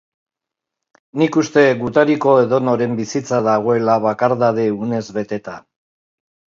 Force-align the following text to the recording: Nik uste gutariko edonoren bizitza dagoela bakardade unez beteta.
Nik 1.23 1.37
uste 1.41 1.65
gutariko 1.83 2.35
edonoren 2.47 2.97
bizitza 3.03 3.45
dagoela 3.51 4.01
bakardade 4.09 4.69
unez 4.83 5.07
beteta. 5.23 5.59